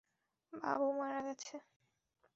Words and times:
বাবু 0.53 0.87
মারা 0.93 1.19
গেছে। 1.27 1.55